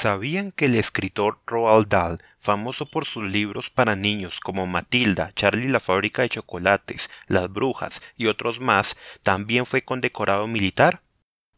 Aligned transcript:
¿Sabían 0.00 0.50
que 0.50 0.64
el 0.64 0.76
escritor 0.76 1.40
Roald 1.46 1.88
Dahl, 1.88 2.16
famoso 2.38 2.86
por 2.86 3.04
sus 3.04 3.28
libros 3.28 3.68
para 3.68 3.96
niños 3.96 4.40
como 4.40 4.66
Matilda, 4.66 5.30
Charlie 5.34 5.68
la 5.68 5.78
fábrica 5.78 6.22
de 6.22 6.30
chocolates, 6.30 7.10
Las 7.26 7.52
brujas 7.52 8.00
y 8.16 8.26
otros 8.26 8.60
más, 8.60 8.96
también 9.22 9.66
fue 9.66 9.82
condecorado 9.82 10.46
militar? 10.46 11.02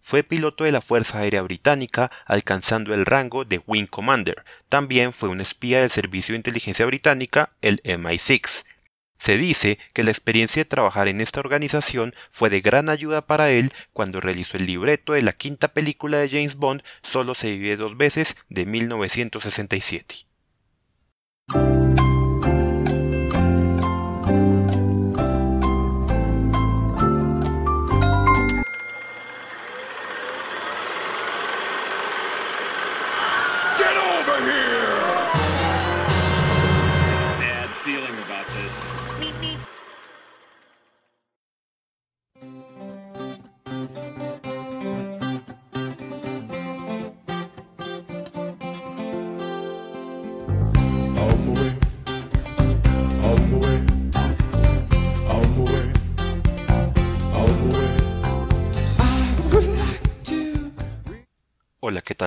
Fue 0.01 0.25
piloto 0.25 0.65
de 0.65 0.73
la 0.73 0.81
Fuerza 0.81 1.19
Aérea 1.19 1.43
Británica, 1.43 2.11
alcanzando 2.27 2.93
el 2.93 3.07
rango 3.07 3.45
de 3.45 3.63
Wing 3.65 3.87
Commander. 3.87 4.45
También 4.67 5.13
fue 5.13 5.29
un 5.29 5.41
espía 5.41 5.79
del 5.79 5.91
Servicio 5.91 6.33
de 6.33 6.39
Inteligencia 6.39 6.85
Británica, 6.85 7.53
el 7.63 7.81
MI6. 7.85 8.65
Se 9.23 9.39
dice 9.39 9.79
que 9.93 10.03
la 10.03 10.11
experiencia 10.11 10.65
de 10.65 10.69
trabajar 10.69 11.07
en 11.07 11.21
esta 11.21 11.39
organización 11.39 12.13
fue 12.29 12.51
de 12.51 12.61
gran 12.61 12.89
ayuda 12.89 13.25
para 13.25 13.53
él 13.53 13.73
cuando 13.93 14.21
realizó 14.21 14.57
el 14.57 14.67
libreto 14.67 15.13
de 15.13 15.23
la 15.23 15.33
quinta 15.33 15.69
película 15.69 16.19
de 16.19 16.29
James 16.29 16.57
Bond, 16.57 16.83
Solo 17.05 17.37
se 17.37 17.53
vive 17.53 17.77
dos 17.77 17.97
veces, 17.97 18.37
de 18.49 18.67
1967. 18.67 20.27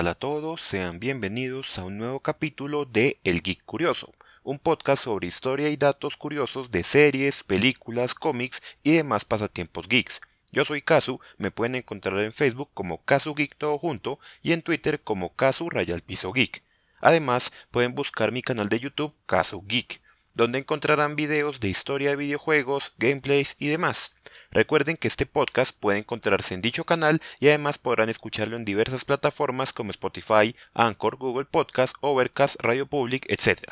Tal 0.06 0.12
a 0.12 0.14
todos? 0.14 0.60
Sean 0.62 1.00
bienvenidos 1.00 1.80
a 1.80 1.84
un 1.84 1.98
nuevo 1.98 2.20
capítulo 2.20 2.84
de 2.84 3.18
El 3.24 3.42
Geek 3.42 3.64
Curioso, 3.64 4.12
un 4.44 4.60
podcast 4.60 5.02
sobre 5.02 5.26
historia 5.26 5.68
y 5.68 5.76
datos 5.76 6.16
curiosos 6.16 6.70
de 6.70 6.84
series, 6.84 7.42
películas, 7.42 8.14
cómics 8.14 8.62
y 8.84 8.92
demás 8.92 9.24
pasatiempos 9.24 9.88
geeks. 9.88 10.20
Yo 10.52 10.64
soy 10.64 10.80
Kazu, 10.80 11.18
me 11.38 11.50
pueden 11.50 11.74
encontrar 11.74 12.20
en 12.20 12.32
Facebook 12.32 12.70
como 12.72 13.02
Kazu 13.04 13.34
Geek 13.34 13.56
todo 13.56 13.78
junto 13.78 14.20
y 14.44 14.52
en 14.52 14.62
Twitter 14.62 15.00
como 15.02 15.34
Kazu 15.34 15.70
Rayal 15.70 16.02
Piso 16.02 16.32
Geek. 16.32 16.62
Además, 17.00 17.52
pueden 17.72 17.96
buscar 17.96 18.30
mi 18.30 18.42
canal 18.42 18.68
de 18.68 18.78
YouTube 18.78 19.12
Kazu 19.26 19.64
Geek, 19.66 20.00
donde 20.36 20.58
encontrarán 20.58 21.16
videos 21.16 21.60
de 21.60 21.68
historia 21.68 22.10
de 22.10 22.16
videojuegos, 22.16 22.92
gameplays 22.98 23.56
y 23.58 23.68
demás. 23.68 24.16
Recuerden 24.52 24.96
que 24.96 25.08
este 25.08 25.26
podcast 25.26 25.76
puede 25.78 25.98
encontrarse 25.98 26.54
en 26.54 26.62
dicho 26.62 26.84
canal 26.84 27.20
y 27.40 27.48
además 27.48 27.78
podrán 27.78 28.10
escucharlo 28.10 28.56
en 28.56 28.64
diversas 28.64 29.04
plataformas 29.04 29.72
como 29.72 29.90
Spotify, 29.90 30.54
Anchor, 30.74 31.16
Google 31.16 31.46
Podcast, 31.46 31.96
Overcast, 32.00 32.60
Radio 32.60 32.86
Public, 32.86 33.26
etc. 33.28 33.64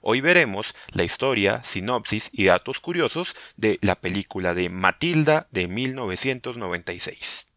Hoy 0.00 0.20
veremos 0.20 0.74
la 0.92 1.04
historia, 1.04 1.62
sinopsis 1.62 2.30
y 2.32 2.44
datos 2.44 2.80
curiosos 2.80 3.36
de 3.56 3.78
la 3.80 3.94
película 3.94 4.54
de 4.54 4.68
Matilda 4.68 5.46
de 5.50 5.68
1996. 5.68 7.49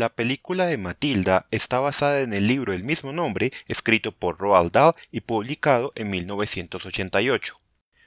La 0.00 0.08
película 0.08 0.64
de 0.64 0.78
Matilda 0.78 1.46
está 1.50 1.78
basada 1.78 2.20
en 2.20 2.32
el 2.32 2.46
libro 2.46 2.72
del 2.72 2.84
mismo 2.84 3.12
nombre, 3.12 3.52
escrito 3.68 4.12
por 4.12 4.38
Roald 4.38 4.72
Dahl 4.72 4.94
y 5.10 5.20
publicado 5.20 5.92
en 5.94 6.08
1988. 6.08 7.60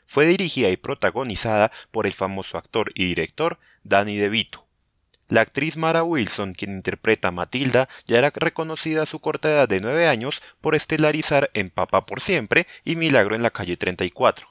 Fue 0.08 0.26
dirigida 0.26 0.72
y 0.72 0.78
protagonizada 0.78 1.72
por 1.92 2.08
el 2.08 2.14
famoso 2.14 2.58
actor 2.58 2.92
y 2.96 3.06
director 3.06 3.60
Danny 3.84 4.18
DeVito. 4.18 4.66
La 5.28 5.42
actriz 5.42 5.78
Mara 5.78 6.04
Wilson, 6.04 6.56
quien 6.56 6.72
interpreta 6.72 7.28
a 7.28 7.32
Matilda, 7.32 7.88
ya 8.08 8.18
era 8.18 8.32
reconocida 8.34 9.04
a 9.04 9.06
su 9.06 9.20
corta 9.20 9.52
edad 9.52 9.70
de 9.70 9.80
9 9.80 10.08
años 10.08 10.42
por 10.62 10.74
estelarizar 10.74 11.52
en 11.54 11.70
Papá 11.70 12.08
por 12.08 12.22
Siempre 12.22 12.66
y 12.84 12.96
Milagro 12.96 13.36
en 13.36 13.44
la 13.44 13.52
calle 13.52 13.78
34. 13.78 14.48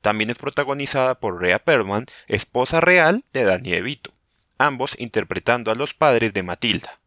También 0.00 0.30
es 0.30 0.38
protagonizada 0.38 1.20
por 1.20 1.38
Rhea 1.38 1.58
Perlman, 1.58 2.06
esposa 2.28 2.80
real 2.80 3.26
de 3.34 3.44
Danny 3.44 3.72
DeVito 3.72 4.17
ambos 4.58 4.98
interpretando 4.98 5.70
a 5.70 5.74
los 5.74 5.94
padres 5.94 6.34
de 6.34 6.42
Matilda. 6.42 7.00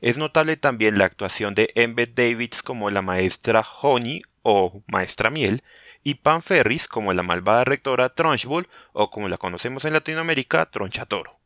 Es 0.00 0.18
notable 0.18 0.56
también 0.56 0.98
la 0.98 1.04
actuación 1.04 1.54
de 1.54 1.70
Embeth 1.74 2.14
Davids 2.14 2.62
como 2.62 2.90
la 2.90 3.02
maestra 3.02 3.64
Honey 3.82 4.22
o 4.42 4.82
maestra 4.86 5.30
Miel 5.30 5.62
y 6.02 6.14
Pam 6.14 6.40
Ferris 6.40 6.88
como 6.88 7.12
la 7.12 7.22
malvada 7.22 7.64
rectora 7.64 8.08
Trunchbull 8.14 8.68
o 8.92 9.10
como 9.10 9.28
la 9.28 9.36
conocemos 9.36 9.84
en 9.84 9.92
Latinoamérica 9.92 10.70
Tronchatoro. 10.70 11.38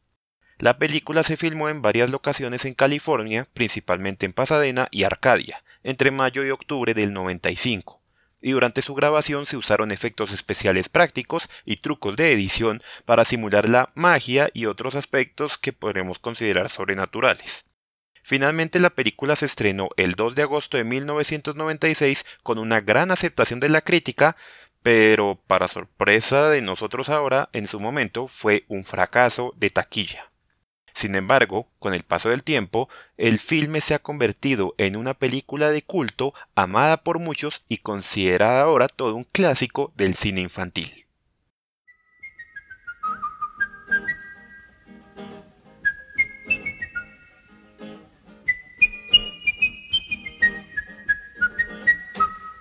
La 0.58 0.78
película 0.78 1.24
se 1.24 1.36
filmó 1.36 1.68
en 1.68 1.82
varias 1.82 2.10
locaciones 2.10 2.64
en 2.64 2.74
California, 2.74 3.48
principalmente 3.54 4.24
en 4.24 4.32
Pasadena 4.32 4.86
y 4.92 5.02
Arcadia, 5.02 5.64
entre 5.82 6.12
mayo 6.12 6.44
y 6.44 6.50
octubre 6.50 6.94
del 6.94 7.12
95 7.12 8.03
y 8.44 8.52
durante 8.52 8.82
su 8.82 8.94
grabación 8.94 9.46
se 9.46 9.56
usaron 9.56 9.90
efectos 9.90 10.32
especiales 10.32 10.90
prácticos 10.90 11.48
y 11.64 11.76
trucos 11.76 12.14
de 12.14 12.30
edición 12.30 12.82
para 13.06 13.24
simular 13.24 13.70
la 13.70 13.90
magia 13.94 14.50
y 14.52 14.66
otros 14.66 14.96
aspectos 14.96 15.56
que 15.56 15.72
podremos 15.72 16.18
considerar 16.18 16.68
sobrenaturales. 16.68 17.70
Finalmente 18.22 18.80
la 18.80 18.90
película 18.90 19.34
se 19.34 19.46
estrenó 19.46 19.88
el 19.96 20.12
2 20.12 20.34
de 20.34 20.42
agosto 20.42 20.76
de 20.76 20.84
1996 20.84 22.26
con 22.42 22.58
una 22.58 22.82
gran 22.82 23.10
aceptación 23.10 23.60
de 23.60 23.70
la 23.70 23.80
crítica, 23.80 24.36
pero 24.82 25.42
para 25.46 25.66
sorpresa 25.66 26.50
de 26.50 26.60
nosotros 26.60 27.08
ahora, 27.08 27.48
en 27.54 27.66
su 27.66 27.80
momento 27.80 28.28
fue 28.28 28.66
un 28.68 28.84
fracaso 28.84 29.54
de 29.56 29.70
taquilla. 29.70 30.33
Sin 30.94 31.16
embargo, 31.16 31.68
con 31.80 31.92
el 31.92 32.04
paso 32.04 32.28
del 32.28 32.44
tiempo, 32.44 32.88
el 33.16 33.40
filme 33.40 33.80
se 33.80 33.94
ha 33.94 33.98
convertido 33.98 34.74
en 34.78 34.94
una 34.94 35.12
película 35.12 35.70
de 35.70 35.82
culto 35.82 36.32
amada 36.54 36.98
por 36.98 37.18
muchos 37.18 37.64
y 37.68 37.78
considerada 37.78 38.62
ahora 38.62 38.86
todo 38.86 39.16
un 39.16 39.24
clásico 39.24 39.92
del 39.96 40.14
cine 40.14 40.40
infantil. 40.40 41.04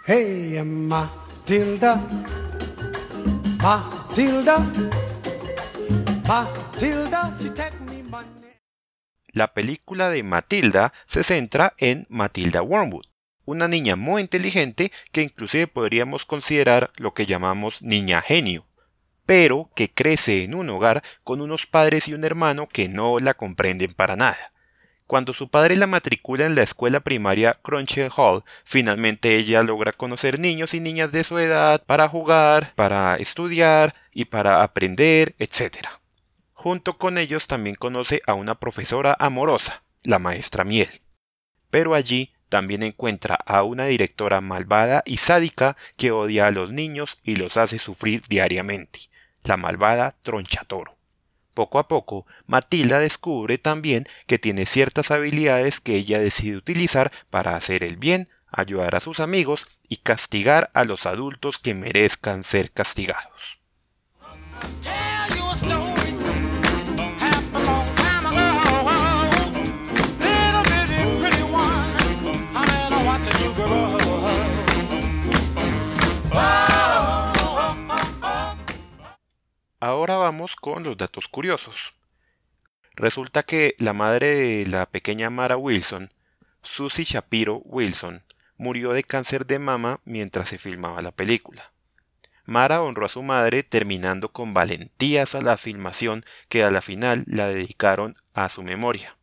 Hey 0.06 0.62
Matilda, 0.66 2.02
Matilda, 3.62 4.58
Matilda, 6.28 7.34
la 9.34 9.54
película 9.54 10.10
de 10.10 10.24
Matilda 10.24 10.94
se 11.08 11.24
centra 11.24 11.74
en 11.80 12.06
Matilda 12.08 12.62
Wormwood, 12.62 13.06
una 13.46 13.68
niña 13.68 13.96
muy 13.96 14.22
inteligente 14.22 14.92
que 15.12 15.24
inclusive 15.24 15.68
podríamos 15.68 16.26
considerar 16.26 16.92
lo 16.96 17.14
que 17.14 17.26
llamamos 17.26 17.82
niña 17.82 18.22
genio, 18.22 18.68
pero 19.26 19.72
que 19.76 19.92
crece 19.92 20.44
en 20.44 20.54
un 20.54 20.70
hogar 20.70 21.04
con 21.24 21.42
unos 21.42 21.66
padres 21.66 22.08
y 22.08 22.14
un 22.14 22.24
hermano 22.24 22.70
que 22.70 22.88
no 22.88 23.20
la 23.20 23.34
comprenden 23.34 23.94
para 23.94 24.16
nada. 24.16 24.54
Cuando 25.08 25.34
su 25.34 25.50
padre 25.50 25.76
la 25.76 25.88
matricula 25.88 26.46
en 26.46 26.56
la 26.56 26.64
escuela 26.64 27.02
primaria 27.02 27.60
Crunchel 27.62 28.12
Hall, 28.16 28.44
finalmente 28.64 29.36
ella 29.36 29.62
logra 29.62 29.92
conocer 29.92 30.40
niños 30.40 30.74
y 30.74 30.80
niñas 30.80 31.12
de 31.12 31.24
su 31.24 31.38
edad 31.40 31.84
para 31.86 32.08
jugar, 32.08 32.74
para 32.76 33.16
estudiar 33.18 33.94
y 34.14 34.26
para 34.26 34.64
aprender, 34.64 35.36
etc. 35.40 35.88
Junto 36.64 36.98
con 36.98 37.18
ellos 37.18 37.48
también 37.48 37.76
conoce 37.76 38.22
a 38.26 38.36
una 38.36 38.58
profesora 38.58 39.18
amorosa, 39.20 39.84
la 40.02 40.18
maestra 40.18 40.64
Miel. 40.64 41.02
Pero 41.70 41.94
allí 41.94 42.32
también 42.48 42.84
encuentra 42.84 43.36
a 43.36 43.64
una 43.64 43.84
directora 43.84 44.40
malvada 44.40 45.04
y 45.06 45.18
sádica 45.18 45.76
que 45.98 46.12
odia 46.12 46.48
a 46.48 46.52
los 46.52 46.72
niños 46.72 47.18
y 47.22 47.36
los 47.36 47.58
hace 47.58 47.80
sufrir 47.80 48.22
diariamente, 48.30 49.00
la 49.44 49.58
malvada 49.58 50.16
Tronchatoro. 50.22 50.96
Poco 51.54 51.80
a 51.80 51.90
poco, 51.90 52.26
Matilda 52.46 53.02
descubre 53.02 53.58
también 53.58 54.08
que 54.26 54.40
tiene 54.40 54.66
ciertas 54.66 55.12
habilidades 55.12 55.82
que 55.82 55.98
ella 55.98 56.20
decide 56.20 56.56
utilizar 56.56 57.12
para 57.30 57.56
hacer 57.56 57.84
el 57.84 57.98
bien, 57.98 58.30
ayudar 58.48 58.96
a 58.96 59.02
sus 59.02 59.20
amigos 59.20 59.68
y 59.90 59.98
castigar 59.98 60.72
a 60.74 60.86
los 60.86 61.08
adultos 61.08 61.60
que 61.60 61.74
merezcan 61.74 62.46
ser 62.46 62.72
castigados. 62.72 63.60
Con 80.64 80.84
los 80.84 80.96
datos 80.96 81.28
curiosos. 81.28 81.96
Resulta 82.96 83.44
que 83.44 83.76
la 83.80 83.92
madre 83.92 84.28
de 84.34 84.66
la 84.66 84.86
pequeña 84.86 85.30
Mara 85.30 85.58
Wilson, 85.58 86.14
Susie 86.62 87.04
Shapiro 87.04 87.58
Wilson, 87.66 88.24
murió 88.56 88.94
de 88.94 89.04
cáncer 89.04 89.46
de 89.46 89.60
mama 89.60 90.00
mientras 90.06 90.48
se 90.48 90.58
filmaba 90.58 91.02
la 91.02 91.12
película. 91.12 91.74
Mara 92.46 92.82
honró 92.82 93.08
a 93.08 93.10
su 93.10 93.24
madre 93.24 93.64
terminando 93.64 94.32
con 94.32 94.54
valentías 94.54 95.36
a 95.36 95.42
la 95.42 95.58
filmación 95.58 96.24
que 96.48 96.64
a 96.64 96.72
la 96.72 96.82
final 96.82 97.26
la 97.28 97.50
dedicaron 97.50 98.16
a 98.34 98.48
su 98.48 98.64
memoria. 98.64 99.18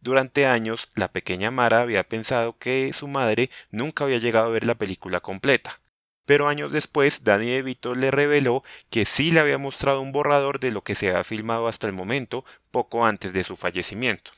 Durante 0.00 0.46
años, 0.46 0.92
la 0.94 1.10
pequeña 1.10 1.50
Mara 1.50 1.80
había 1.80 2.08
pensado 2.08 2.58
que 2.58 2.92
su 2.92 3.08
madre 3.08 3.50
nunca 3.72 4.04
había 4.04 4.18
llegado 4.18 4.46
a 4.46 4.52
ver 4.52 4.66
la 4.66 4.76
película 4.76 5.18
completa, 5.18 5.80
pero 6.24 6.48
años 6.48 6.72
después 6.72 7.24
Danny 7.24 7.50
DeVito 7.50 7.94
le 7.94 8.10
reveló 8.10 8.62
que 8.90 9.04
sí 9.04 9.32
le 9.32 9.40
había 9.40 9.58
mostrado 9.58 10.00
un 10.00 10.12
borrador 10.12 10.60
de 10.60 10.70
lo 10.70 10.82
que 10.82 10.94
se 10.94 11.10
había 11.10 11.24
filmado 11.24 11.68
hasta 11.68 11.86
el 11.86 11.92
momento, 11.92 12.44
poco 12.70 13.04
antes 13.04 13.32
de 13.32 13.44
su 13.44 13.56
fallecimiento. 13.56 14.30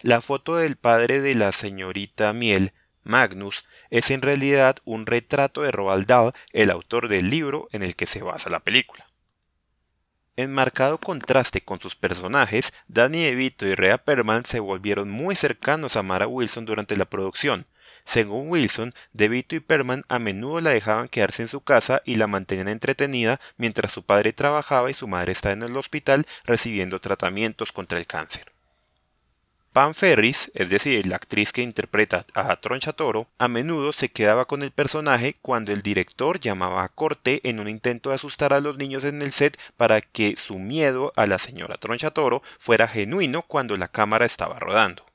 La 0.00 0.20
foto 0.20 0.56
del 0.56 0.76
padre 0.76 1.20
de 1.20 1.34
la 1.34 1.52
señorita 1.52 2.32
Miel 2.32 2.72
Magnus 3.02 3.66
es 3.90 4.10
en 4.10 4.20
realidad 4.20 4.76
un 4.84 5.06
retrato 5.06 5.62
de 5.62 5.70
Roald 5.70 6.06
Dahl, 6.06 6.32
el 6.52 6.70
autor 6.70 7.08
del 7.08 7.30
libro 7.30 7.68
en 7.72 7.82
el 7.82 7.96
que 7.96 8.06
se 8.06 8.22
basa 8.22 8.50
la 8.50 8.60
película. 8.60 9.06
En 10.36 10.52
marcado 10.52 10.98
contraste 10.98 11.62
con 11.62 11.80
sus 11.80 11.96
personajes, 11.96 12.74
Danny 12.88 13.22
DeVito 13.22 13.66
y 13.66 13.74
Rhea 13.74 13.96
Perman 13.96 14.44
se 14.44 14.60
volvieron 14.60 15.08
muy 15.08 15.34
cercanos 15.34 15.96
a 15.96 16.02
Mara 16.02 16.26
Wilson 16.26 16.66
durante 16.66 16.96
la 16.96 17.06
producción. 17.06 17.66
Según 18.06 18.48
Wilson, 18.48 18.94
DeVito 19.12 19.56
y 19.56 19.60
Perman 19.60 20.04
a 20.08 20.20
menudo 20.20 20.60
la 20.60 20.70
dejaban 20.70 21.08
quedarse 21.08 21.42
en 21.42 21.48
su 21.48 21.60
casa 21.60 22.02
y 22.04 22.14
la 22.14 22.28
mantenían 22.28 22.68
entretenida 22.68 23.40
mientras 23.56 23.90
su 23.90 24.04
padre 24.04 24.32
trabajaba 24.32 24.88
y 24.88 24.94
su 24.94 25.08
madre 25.08 25.32
estaba 25.32 25.54
en 25.54 25.64
el 25.64 25.76
hospital 25.76 26.24
recibiendo 26.44 27.00
tratamientos 27.00 27.72
contra 27.72 27.98
el 27.98 28.06
cáncer. 28.06 28.52
Pam 29.72 29.92
Ferris, 29.92 30.52
es 30.54 30.70
decir, 30.70 31.04
la 31.06 31.16
actriz 31.16 31.52
que 31.52 31.62
interpreta 31.62 32.24
a 32.32 32.56
Tronchatoro, 32.56 33.28
a 33.38 33.48
menudo 33.48 33.92
se 33.92 34.08
quedaba 34.08 34.46
con 34.46 34.62
el 34.62 34.70
personaje 34.70 35.36
cuando 35.42 35.72
el 35.72 35.82
director 35.82 36.38
llamaba 36.38 36.84
a 36.84 36.88
corte 36.88 37.40
en 37.42 37.58
un 37.58 37.68
intento 37.68 38.08
de 38.08 38.14
asustar 38.14 38.54
a 38.54 38.60
los 38.60 38.78
niños 38.78 39.04
en 39.04 39.20
el 39.20 39.32
set 39.32 39.58
para 39.76 40.00
que 40.00 40.36
su 40.38 40.60
miedo 40.60 41.12
a 41.16 41.26
la 41.26 41.38
señora 41.38 41.76
Tronchatoro 41.76 42.42
fuera 42.58 42.86
genuino 42.88 43.42
cuando 43.42 43.76
la 43.76 43.88
cámara 43.88 44.24
estaba 44.24 44.60
rodando. 44.60 45.05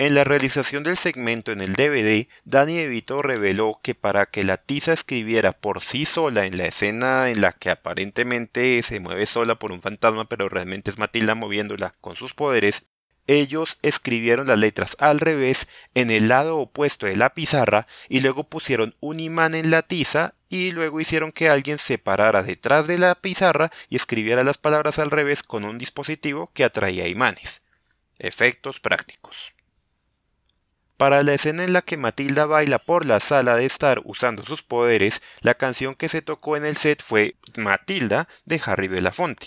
En 0.00 0.14
la 0.14 0.24
realización 0.24 0.82
del 0.82 0.96
segmento 0.96 1.52
en 1.52 1.60
el 1.60 1.74
DVD, 1.74 2.26
Danny 2.44 2.74
DeVito 2.78 3.20
reveló 3.20 3.80
que 3.82 3.94
para 3.94 4.24
que 4.24 4.42
la 4.42 4.56
tiza 4.56 4.94
escribiera 4.94 5.52
por 5.52 5.82
sí 5.82 6.06
sola 6.06 6.46
en 6.46 6.56
la 6.56 6.64
escena 6.64 7.28
en 7.28 7.42
la 7.42 7.52
que 7.52 7.68
aparentemente 7.68 8.80
se 8.80 8.98
mueve 8.98 9.26
sola 9.26 9.56
por 9.56 9.72
un 9.72 9.82
fantasma 9.82 10.26
pero 10.26 10.48
realmente 10.48 10.90
es 10.90 10.96
Matilda 10.96 11.34
moviéndola 11.34 11.96
con 12.00 12.16
sus 12.16 12.32
poderes, 12.32 12.86
ellos 13.26 13.78
escribieron 13.82 14.46
las 14.46 14.56
letras 14.56 14.96
al 15.00 15.20
revés 15.20 15.68
en 15.94 16.10
el 16.10 16.28
lado 16.28 16.56
opuesto 16.56 17.04
de 17.04 17.18
la 17.18 17.34
pizarra 17.34 17.86
y 18.08 18.20
luego 18.20 18.44
pusieron 18.44 18.96
un 19.00 19.20
imán 19.20 19.54
en 19.54 19.70
la 19.70 19.82
tiza 19.82 20.32
y 20.48 20.70
luego 20.70 21.02
hicieron 21.02 21.30
que 21.30 21.50
alguien 21.50 21.78
se 21.78 21.98
parara 21.98 22.42
detrás 22.42 22.86
de 22.86 22.96
la 22.96 23.14
pizarra 23.16 23.70
y 23.90 23.96
escribiera 23.96 24.44
las 24.44 24.56
palabras 24.56 24.98
al 24.98 25.10
revés 25.10 25.42
con 25.42 25.66
un 25.66 25.76
dispositivo 25.76 26.50
que 26.54 26.64
atraía 26.64 27.06
imanes. 27.06 27.64
Efectos 28.18 28.80
prácticos. 28.80 29.52
Para 31.00 31.22
la 31.22 31.32
escena 31.32 31.64
en 31.64 31.72
la 31.72 31.80
que 31.80 31.96
Matilda 31.96 32.44
baila 32.44 32.78
por 32.78 33.06
la 33.06 33.20
sala 33.20 33.56
de 33.56 33.64
estar 33.64 34.02
usando 34.04 34.44
sus 34.44 34.60
poderes, 34.60 35.22
la 35.40 35.54
canción 35.54 35.94
que 35.94 36.10
se 36.10 36.20
tocó 36.20 36.58
en 36.58 36.66
el 36.66 36.76
set 36.76 37.02
fue 37.02 37.36
Matilda 37.56 38.28
de 38.44 38.60
Harry 38.62 38.86
Belafonte 38.86 39.46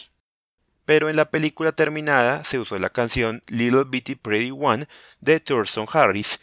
pero 0.85 1.11
en 1.11 1.15
la 1.15 1.29
película 1.29 1.71
terminada 1.71 2.43
se 2.43 2.57
usó 2.57 2.79
la 2.79 2.89
canción 2.89 3.43
Little 3.45 3.83
Bitty 3.85 4.15
Pretty 4.15 4.49
One 4.49 4.87
de 5.21 5.39
Thurston 5.39 5.85
Harris. 5.93 6.41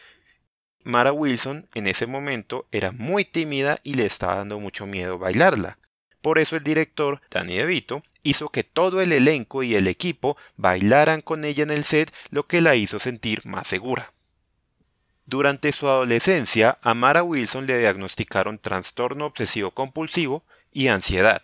Mara 0.84 1.12
Wilson 1.12 1.66
en 1.74 1.88
ese 1.88 2.06
momento 2.06 2.68
era 2.70 2.92
muy 2.92 3.24
tímida 3.24 3.80
y 3.82 3.94
le 3.94 4.06
estaba 4.06 4.36
dando 4.36 4.60
mucho 4.60 4.86
miedo 4.86 5.18
bailarla. 5.18 5.80
Por 6.22 6.38
eso 6.38 6.54
el 6.54 6.62
director, 6.62 7.20
Danny 7.32 7.56
DeVito, 7.56 8.04
hizo 8.22 8.48
que 8.50 8.62
todo 8.62 9.00
el 9.00 9.10
elenco 9.10 9.64
y 9.64 9.74
el 9.74 9.88
equipo 9.88 10.36
bailaran 10.56 11.20
con 11.20 11.44
ella 11.44 11.64
en 11.64 11.70
el 11.70 11.82
set, 11.82 12.14
lo 12.30 12.46
que 12.46 12.60
la 12.60 12.76
hizo 12.76 13.00
sentir 13.00 13.44
más 13.44 13.66
segura. 13.66 14.12
Durante 15.26 15.72
su 15.72 15.88
adolescencia, 15.88 16.78
a 16.82 16.94
Mara 16.94 17.22
Wilson 17.22 17.66
le 17.66 17.78
diagnosticaron 17.78 18.58
trastorno 18.58 19.26
obsesivo 19.26 19.70
compulsivo 19.70 20.44
y 20.72 20.88
ansiedad. 20.88 21.42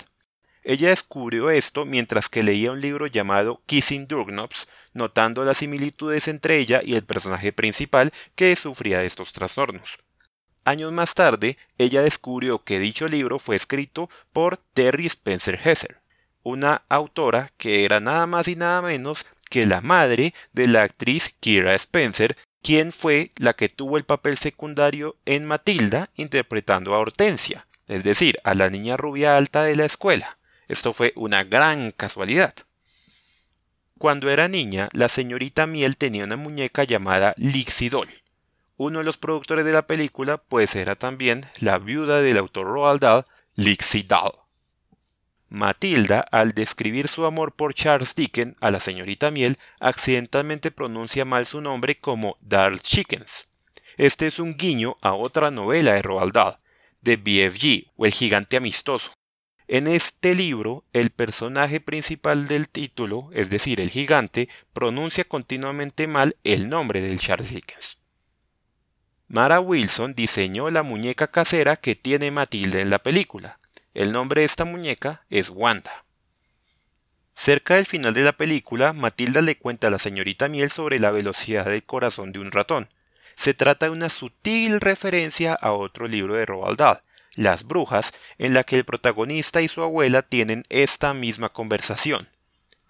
Ella 0.65 0.89
descubrió 0.89 1.51
esto 1.51 1.85
mientras 1.85 2.29
que 2.29 2.43
leía 2.43 2.73
un 2.73 2.81
libro 2.81 3.07
llamado 3.07 3.63
Kissing 3.67 4.09
Doorknobs, 4.09 4.67
notando 4.95 5.45
las 5.45 5.59
similitudes 5.59 6.27
entre 6.27 6.59
ella 6.59 6.81
y 6.83 6.97
el 6.97 7.05
personaje 7.05 7.53
principal 7.53 8.13
que 8.35 8.57
sufría 8.57 8.99
de 8.99 9.07
estos 9.07 9.33
trastornos. 9.33 9.99
Años 10.65 10.91
más 10.91 11.15
tarde, 11.15 11.57
ella 11.79 12.03
descubrió 12.03 12.65
que 12.65 12.81
dicho 12.81 13.07
libro 13.07 13.39
fue 13.39 13.55
escrito 13.55 14.11
por 14.33 14.57
Terry 14.57 15.07
Spencer 15.07 15.61
Hesser, 15.63 16.01
una 16.43 16.83
autora 16.89 17.53
que 17.57 17.85
era 17.85 18.01
nada 18.01 18.27
más 18.27 18.49
y 18.49 18.57
nada 18.57 18.83
menos 18.83 19.27
que 19.49 19.67
la 19.67 19.81
madre 19.81 20.35
de 20.53 20.67
la 20.67 20.83
actriz 20.83 21.37
Kira 21.39 21.75
Spencer, 21.77 22.37
quien 22.63 22.93
fue 22.93 23.31
la 23.37 23.53
que 23.53 23.69
tuvo 23.69 23.97
el 23.97 24.05
papel 24.05 24.39
secundario 24.39 25.17
en 25.25 25.45
Matilda 25.45 26.11
interpretando 26.17 26.95
a 26.95 26.99
Hortensia, 26.99 27.67
es 27.89 28.03
decir, 28.03 28.39
a 28.45 28.55
la 28.55 28.71
niña 28.71 28.97
rubia 28.97 29.37
alta 29.37 29.63
de 29.65 29.77
la 29.77 29.85
escuela. 29.85 30.39
Esto 30.69 30.93
fue 30.93 31.13
una 31.17 31.45
gran 31.45 31.93
casualidad. 31.93 32.55
Cuando 33.99 34.29
era 34.29 34.49
niña, 34.49 34.89
la 34.93 35.09
señorita 35.09 35.67
Miel 35.67 35.97
tenía 35.97 36.25
una 36.25 36.37
muñeca 36.37 36.85
llamada 36.85 37.35
Lixidol. 37.37 38.09
Uno 38.77 38.99
de 38.99 39.05
los 39.05 39.17
productores 39.17 39.65
de 39.65 39.73
la 39.73 39.87
película 39.87 40.37
pues 40.37 40.77
era 40.77 40.97
también 40.97 41.43
la 41.61 41.79
viuda 41.79 42.21
del 42.21 42.37
autor 42.37 42.67
Roald 42.67 43.01
Dahl, 43.01 43.25
Lixie 43.55 44.07
Matilda, 45.49 46.21
al 46.21 46.53
describir 46.53 47.09
su 47.09 47.25
amor 47.25 47.55
por 47.55 47.75
Charles 47.75 48.15
Dickens 48.15 48.57
a 48.61 48.71
la 48.71 48.81
señorita 48.81 49.31
Miel, 49.31 49.59
accidentalmente 49.81 50.71
pronuncia 50.71 51.25
mal 51.25 51.47
su 51.47 51.61
nombre 51.61 51.99
como 51.99 52.37
Darl 52.41 52.81
Chickens. 52.81 53.49
Este 53.97 54.27
es 54.27 54.39
un 54.39 54.57
guiño 54.57 54.97
a 55.01 55.15
otra 55.15 55.51
novela 55.51 55.95
de 55.95 56.03
Roald 56.03 56.33
Dahl, 56.33 56.59
de 57.01 57.17
BFG, 57.17 57.93
o 57.97 58.07
El 58.07 58.13
gigante 58.13 58.57
amistoso, 58.57 59.13
en 59.69 59.89
este 59.89 60.37
libro, 60.37 60.85
el 60.93 61.11
personaje 61.11 61.81
principal 61.81 62.47
del 62.47 62.69
título, 62.69 63.31
es 63.33 63.51
decir, 63.51 63.81
el 63.81 63.91
gigante, 63.91 64.49
pronuncia 64.73 65.25
continuamente 65.25 66.07
mal 66.07 66.37
el 66.45 66.69
nombre 66.69 67.01
del 67.01 67.19
Charles 67.19 67.53
Dickens. 67.53 68.01
Mara 69.27 69.59
Wilson 69.59 70.15
diseñó 70.15 70.71
la 70.71 70.85
muñeca 70.85 71.27
casera 71.27 71.75
que 71.75 71.97
tiene 71.97 72.31
Matilda 72.31 72.79
en 72.81 72.91
la 72.91 73.01
película. 73.01 73.59
El 73.97 74.13
nombre 74.13 74.43
de 74.43 74.45
esta 74.45 74.67
muñeca 74.67 75.25
es 75.31 75.49
Wanda. 75.49 76.05
Cerca 77.35 77.77
del 77.77 77.87
final 77.87 78.13
de 78.13 78.25
la 78.25 78.33
película, 78.33 78.93
Matilda 78.93 79.41
le 79.41 79.57
cuenta 79.57 79.87
a 79.87 79.91
la 79.91 79.99
señorita 79.99 80.49
Miel 80.49 80.71
sobre 80.71 80.99
la 80.99 81.11
velocidad 81.11 81.65
del 81.65 81.83
corazón 81.83 82.31
de 82.31 82.39
un 82.39 82.53
ratón. 82.53 82.91
Se 83.37 83.55
trata 83.55 83.87
de 83.87 83.93
una 83.93 84.11
sutil 84.11 84.83
referencia 84.83 85.55
a 85.55 85.73
otro 85.73 86.09
libro 86.09 86.35
de 86.35 86.45
Roald 86.45 86.77
Dahl, 86.77 87.01
las 87.37 87.65
Brujas, 87.65 88.13
en 88.37 88.53
la 88.53 88.65
que 88.65 88.77
el 88.77 88.85
protagonista 88.85 89.63
y 89.63 89.69
su 89.69 89.81
abuela 89.81 90.21
tienen 90.21 90.65
esta 90.69 91.15
misma 91.15 91.49
conversación. 91.49 92.29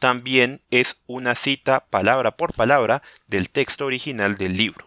También 0.01 0.61
es 0.73 1.03
una 1.07 1.37
cita 1.37 1.87
palabra 1.89 2.37
por 2.37 2.53
palabra 2.53 3.01
del 3.29 3.51
texto 3.51 3.87
original 3.87 4.35
del 4.37 4.57
libro. 4.57 4.86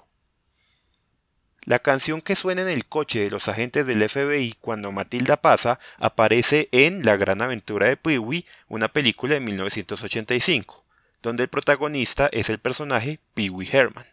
La 1.63 1.79
canción 1.79 2.21
que 2.21 2.35
suena 2.35 2.61
en 2.61 2.69
el 2.69 2.85
coche 2.85 3.19
de 3.19 3.29
los 3.29 3.47
agentes 3.47 3.85
del 3.85 4.07
FBI 4.07 4.55
cuando 4.61 4.91
Matilda 4.91 5.37
pasa 5.41 5.79
aparece 5.97 6.69
en 6.71 7.05
La 7.05 7.17
gran 7.17 7.41
aventura 7.41 7.87
de 7.87 7.97
Pee-wee, 7.97 8.45
una 8.67 8.87
película 8.87 9.35
de 9.35 9.41
1985, 9.41 10.85
donde 11.21 11.43
el 11.43 11.49
protagonista 11.49 12.29
es 12.31 12.49
el 12.49 12.59
personaje 12.59 13.19
Pee-wee 13.33 13.69
Herman 13.71 14.05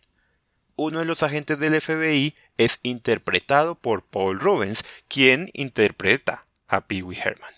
uno 0.76 0.98
de 0.98 1.06
los 1.06 1.22
agentes 1.22 1.58
del 1.58 1.80
FBI 1.80 2.34
es 2.58 2.80
interpretado 2.82 3.74
por 3.74 4.04
Paul 4.04 4.38
Rubens, 4.38 4.84
quien 5.08 5.48
interpreta 5.54 6.46
a 6.68 6.86
Pee 6.86 7.02
Wee 7.02 7.18
Herman. 7.18 7.50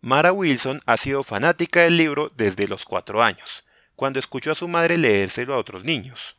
Mara 0.00 0.32
Wilson 0.32 0.80
ha 0.86 0.96
sido 0.96 1.24
fanática 1.24 1.82
del 1.82 1.96
libro 1.96 2.30
desde 2.36 2.68
los 2.68 2.84
cuatro 2.84 3.22
años, 3.22 3.64
cuando 3.96 4.20
escuchó 4.20 4.52
a 4.52 4.54
su 4.54 4.68
madre 4.68 4.96
leérselo 4.96 5.54
a 5.54 5.58
otros 5.58 5.82
niños. 5.84 6.35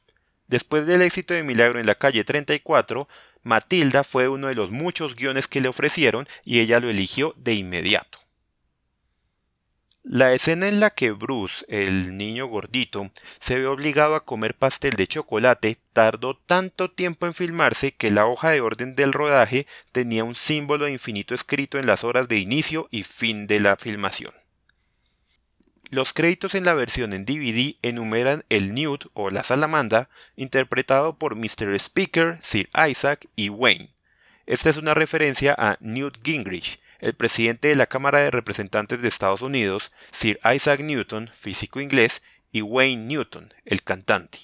Después 0.48 0.86
del 0.86 1.02
éxito 1.02 1.34
de 1.34 1.44
Milagro 1.44 1.80
en 1.80 1.86
la 1.86 1.96
calle 1.96 2.24
34, 2.24 3.08
Matilda 3.44 4.04
fue 4.04 4.28
uno 4.28 4.48
de 4.48 4.56
los 4.56 4.72
muchos 4.72 5.16
guiones 5.16 5.48
que 5.48 5.62
le 5.62 5.70
ofrecieron 5.70 6.28
y 6.44 6.60
ella 6.60 6.80
lo 6.80 6.90
eligió 6.90 7.34
de 7.38 7.54
inmediato. 7.54 8.20
La 10.10 10.32
escena 10.32 10.70
en 10.70 10.80
la 10.80 10.90
que 10.90 11.12
Bruce, 11.12 11.66
el 11.68 12.16
niño 12.16 12.48
gordito, 12.48 13.12
se 13.42 13.60
ve 13.60 13.68
obligado 13.68 14.16
a 14.16 14.24
comer 14.24 14.54
pastel 14.54 14.94
de 14.94 15.06
chocolate 15.06 15.80
tardó 15.92 16.38
tanto 16.38 16.90
tiempo 16.90 17.26
en 17.26 17.34
filmarse 17.34 17.92
que 17.92 18.10
la 18.10 18.26
hoja 18.26 18.52
de 18.52 18.62
orden 18.62 18.96
del 18.96 19.12
rodaje 19.12 19.68
tenía 19.92 20.24
un 20.24 20.36
símbolo 20.36 20.88
infinito 20.88 21.36
escrito 21.36 21.78
en 21.78 21.88
las 21.88 22.06
horas 22.06 22.30
de 22.30 22.38
inicio 22.38 22.88
y 22.90 23.04
fin 23.04 23.48
de 23.48 23.60
la 23.60 23.76
filmación. 23.76 24.34
Los 25.90 26.12
créditos 26.12 26.54
en 26.56 26.66
la 26.66 26.74
versión 26.74 27.14
en 27.14 27.24
DVD 27.24 27.78
enumeran 27.82 28.44
el 28.50 28.74
Newt 28.74 29.06
o 29.14 29.30
la 29.30 29.44
salamandra, 29.44 30.10
interpretado 30.36 31.18
por 31.18 31.36
Mr. 31.36 31.74
Speaker, 31.76 32.38
Sir 32.42 32.70
Isaac 32.90 33.28
y 33.38 33.48
Wayne. 33.48 33.94
Esta 34.46 34.70
es 34.70 34.76
una 34.78 34.94
referencia 34.94 35.56
a 35.58 35.78
Newt 35.80 36.18
Gingrich, 36.24 36.80
el 37.00 37.14
presidente 37.14 37.70
de 37.70 37.76
la 37.76 37.86
Cámara 37.86 38.20
de 38.20 38.32
Representantes 38.32 39.02
de 39.02 39.08
Estados 39.08 39.42
Unidos, 39.42 39.94
Sir 40.12 40.40
Isaac 40.54 40.82
Newton, 40.82 41.30
físico 41.34 41.80
inglés, 41.80 42.22
y 42.52 42.62
Wayne 42.62 43.06
Newton, 43.06 43.54
el 43.64 43.82
cantante. 43.84 44.40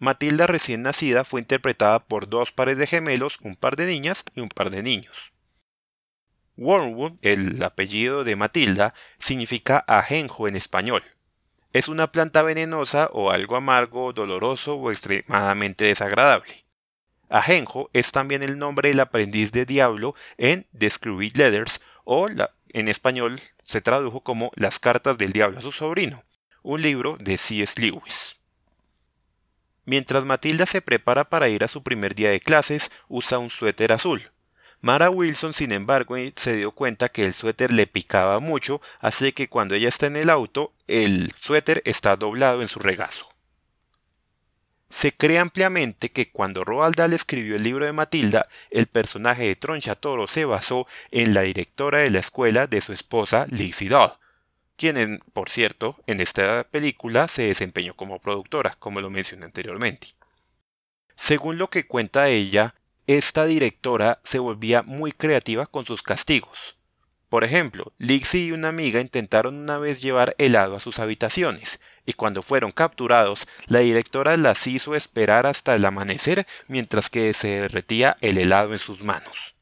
Matilda 0.00 0.46
recién 0.46 0.82
nacida 0.82 1.24
fue 1.24 1.40
interpretada 1.40 2.00
por 2.00 2.28
dos 2.28 2.50
pares 2.50 2.78
de 2.78 2.86
gemelos, 2.86 3.38
un 3.42 3.54
par 3.54 3.76
de 3.76 3.86
niñas 3.86 4.24
y 4.34 4.40
un 4.40 4.48
par 4.48 4.70
de 4.70 4.82
niños. 4.82 5.32
Wormwood, 6.60 7.14
el 7.22 7.62
apellido 7.62 8.22
de 8.22 8.36
Matilda, 8.36 8.92
significa 9.18 9.82
ajenjo 9.88 10.46
en 10.46 10.56
español. 10.56 11.02
Es 11.72 11.88
una 11.88 12.12
planta 12.12 12.42
venenosa 12.42 13.08
o 13.12 13.30
algo 13.30 13.56
amargo, 13.56 14.12
doloroso 14.12 14.74
o 14.74 14.90
extremadamente 14.90 15.86
desagradable. 15.86 16.66
Ajenjo 17.30 17.88
es 17.94 18.12
también 18.12 18.42
el 18.42 18.58
nombre 18.58 18.90
del 18.90 19.00
aprendiz 19.00 19.52
de 19.52 19.64
diablo 19.64 20.14
en 20.36 20.66
The 20.76 20.90
Letters 21.34 21.80
o 22.04 22.28
en 22.28 22.88
español 22.88 23.40
se 23.64 23.80
tradujo 23.80 24.20
como 24.20 24.52
Las 24.54 24.78
cartas 24.78 25.16
del 25.16 25.32
diablo 25.32 25.60
a 25.60 25.62
su 25.62 25.72
sobrino, 25.72 26.24
un 26.62 26.82
libro 26.82 27.16
de 27.20 27.38
C.S. 27.38 27.80
Lewis. 27.80 28.36
Mientras 29.86 30.26
Matilda 30.26 30.66
se 30.66 30.82
prepara 30.82 31.30
para 31.30 31.48
ir 31.48 31.64
a 31.64 31.68
su 31.68 31.82
primer 31.82 32.14
día 32.14 32.30
de 32.30 32.40
clases, 32.40 32.90
usa 33.08 33.38
un 33.38 33.48
suéter 33.48 33.92
azul. 33.92 34.30
Mara 34.82 35.10
Wilson, 35.10 35.52
sin 35.52 35.72
embargo, 35.72 36.16
se 36.36 36.56
dio 36.56 36.72
cuenta 36.72 37.10
que 37.10 37.24
el 37.24 37.34
suéter 37.34 37.70
le 37.72 37.86
picaba 37.86 38.40
mucho, 38.40 38.80
así 38.98 39.32
que 39.32 39.48
cuando 39.48 39.74
ella 39.74 39.88
está 39.88 40.06
en 40.06 40.16
el 40.16 40.30
auto, 40.30 40.72
el 40.86 41.32
suéter 41.38 41.82
está 41.84 42.16
doblado 42.16 42.62
en 42.62 42.68
su 42.68 42.78
regazo. 42.78 43.28
Se 44.88 45.12
cree 45.12 45.38
ampliamente 45.38 46.10
que 46.10 46.30
cuando 46.30 46.64
Roald 46.64 46.96
Dahl 46.96 47.12
escribió 47.12 47.56
el 47.56 47.62
libro 47.62 47.84
de 47.84 47.92
Matilda, 47.92 48.48
el 48.70 48.86
personaje 48.86 49.46
de 49.46 49.54
Troncha 49.54 49.94
Toro 49.94 50.26
se 50.26 50.44
basó 50.44 50.88
en 51.12 51.34
la 51.34 51.42
directora 51.42 51.98
de 51.98 52.10
la 52.10 52.18
escuela 52.18 52.66
de 52.66 52.80
su 52.80 52.92
esposa 52.92 53.46
Lizzie 53.50 53.90
Dahl, 53.90 54.14
quien, 54.76 55.22
por 55.34 55.50
cierto, 55.50 55.96
en 56.06 56.20
esta 56.20 56.64
película 56.64 57.28
se 57.28 57.42
desempeñó 57.42 57.94
como 57.94 58.18
productora, 58.18 58.74
como 58.78 59.00
lo 59.00 59.10
mencioné 59.10 59.44
anteriormente. 59.44 60.08
Según 61.14 61.58
lo 61.58 61.68
que 61.68 61.86
cuenta 61.86 62.28
ella, 62.28 62.74
esta 63.16 63.44
directora 63.44 64.20
se 64.22 64.38
volvía 64.38 64.82
muy 64.82 65.10
creativa 65.10 65.66
con 65.66 65.84
sus 65.84 66.02
castigos. 66.02 66.76
Por 67.28 67.42
ejemplo, 67.42 67.92
Lixie 67.98 68.46
y 68.46 68.52
una 68.52 68.68
amiga 68.68 69.00
intentaron 69.00 69.56
una 69.56 69.78
vez 69.78 70.00
llevar 70.00 70.36
helado 70.38 70.76
a 70.76 70.80
sus 70.80 71.00
habitaciones, 71.00 71.80
y 72.06 72.12
cuando 72.12 72.40
fueron 72.40 72.70
capturados, 72.70 73.48
la 73.66 73.80
directora 73.80 74.36
las 74.36 74.64
hizo 74.66 74.94
esperar 74.94 75.46
hasta 75.46 75.74
el 75.74 75.84
amanecer 75.84 76.46
mientras 76.68 77.10
que 77.10 77.34
se 77.34 77.60
derretía 77.62 78.16
el 78.20 78.38
helado 78.38 78.72
en 78.72 78.78
sus 78.78 79.02
manos. 79.02 79.56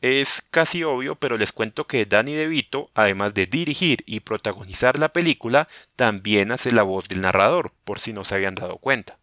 Es 0.00 0.40
casi 0.40 0.84
obvio, 0.84 1.16
pero 1.16 1.36
les 1.36 1.52
cuento 1.52 1.86
que 1.86 2.06
Danny 2.06 2.32
DeVito, 2.32 2.90
además 2.94 3.34
de 3.34 3.44
dirigir 3.44 4.04
y 4.06 4.20
protagonizar 4.20 4.98
la 4.98 5.10
película, 5.10 5.68
también 5.96 6.50
hace 6.50 6.70
la 6.70 6.82
voz 6.82 7.08
del 7.08 7.20
narrador, 7.20 7.72
por 7.84 7.98
si 7.98 8.14
no 8.14 8.24
se 8.24 8.36
habían 8.36 8.54
dado 8.54 8.78
cuenta. 8.78 9.18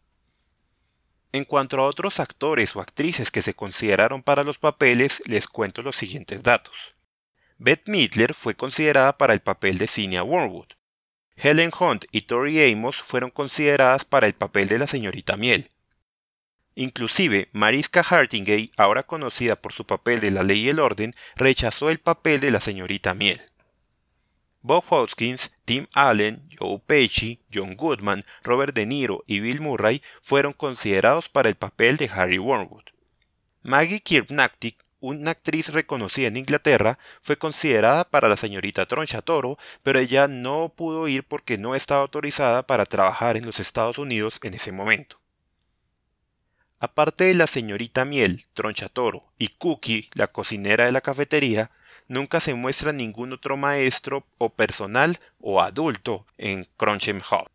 En 1.33 1.45
cuanto 1.45 1.79
a 1.79 1.87
otros 1.87 2.19
actores 2.19 2.75
o 2.75 2.79
actrices 2.79 3.31
que 3.31 3.41
se 3.41 3.55
consideraron 3.55 4.21
para 4.21 4.43
los 4.43 4.59
papeles, 4.59 5.23
les 5.25 5.47
cuento 5.47 5.81
los 5.81 5.95
siguientes 5.95 6.43
datos. 6.43 6.95
Beth 7.57 7.87
Midler 7.87 8.35
fue 8.35 8.53
considerada 8.53 9.17
para 9.17 9.33
el 9.33 9.39
papel 9.39 9.79
de 9.79 9.87
Cinia 9.87 10.23
Wormwood. 10.23 10.67
Helen 11.35 11.71
Hunt 11.77 12.05
y 12.11 12.21
Tori 12.21 12.71
Amos 12.71 12.97
fueron 12.97 13.31
consideradas 13.31 14.05
para 14.05 14.27
el 14.27 14.35
papel 14.35 14.67
de 14.67 14.77
la 14.77 14.85
señorita 14.85 15.35
Miel. 15.35 15.69
Inclusive, 16.75 17.49
Mariska 17.51 18.01
Hartingay, 18.01 18.69
ahora 18.77 19.01
conocida 19.01 19.55
por 19.55 19.73
su 19.73 19.85
papel 19.87 20.19
de 20.19 20.29
La 20.29 20.43
Ley 20.43 20.65
y 20.65 20.69
el 20.69 20.79
Orden, 20.79 21.15
rechazó 21.35 21.89
el 21.89 21.99
papel 21.99 22.41
de 22.41 22.51
la 22.51 22.59
señorita 22.59 23.15
Miel. 23.15 23.41
Bob 24.61 24.83
Hoskins, 24.87 25.52
Tim 25.65 25.88
Allen, 25.93 26.48
Joe 26.58 26.79
Pesci, 26.86 27.39
John 27.53 27.75
Goodman, 27.75 28.25
Robert 28.43 28.75
De 28.75 28.86
Niro 28.86 29.24
y 29.27 29.39
Bill 29.39 29.62
Murray 29.62 30.01
fueron 30.22 30.53
considerados 30.53 31.29
para 31.29 31.50
el 31.50 31.55
papel 31.55 31.98
de 31.98 32.10
Harry 32.13 32.39
Wormwood. 32.39 32.84
Maggie 33.62 34.01
Kirkpatrick 34.01 34.84
una 35.03 35.32
actriz 35.32 35.74
reconocida 35.74 36.29
en 36.29 36.38
Inglaterra, 36.38 36.98
fue 37.22 37.38
considerada 37.38 38.05
para 38.05 38.29
la 38.29 38.38
señorita 38.38 38.86
Troncha 38.86 39.22
Toro, 39.22 39.58
pero 39.84 40.00
ella 40.00 40.29
no 40.29 40.72
pudo 40.74 41.10
ir 41.10 41.25
porque 41.25 41.58
no 41.58 41.75
estaba 41.75 42.03
autorizada 42.03 42.65
para 42.65 42.86
trabajar 42.86 43.36
en 43.36 43.46
los 43.46 43.60
Estados 43.60 43.98
Unidos 43.98 44.39
en 44.43 44.53
ese 44.53 44.72
momento. 44.72 45.20
Aparte 46.79 47.25
de 47.25 47.34
la 47.34 47.48
señorita 47.48 48.05
Miel, 48.05 48.46
Troncha 48.53 48.88
Toro, 48.88 49.25
y 49.38 49.50
Cookie, 49.50 50.10
la 50.13 50.27
cocinera 50.27 50.86
de 50.86 50.93
la 50.93 51.01
cafetería, 51.01 51.70
nunca 52.07 52.39
se 52.39 52.53
muestra 52.53 52.91
ningún 52.91 53.33
otro 53.33 53.57
maestro 53.57 54.25
o 54.38 54.50
personal 54.50 55.19
o 55.39 55.62
adulto 55.62 56.25
en 56.38 56.67
Crunchem 56.77 57.22
Hall. 57.29 57.48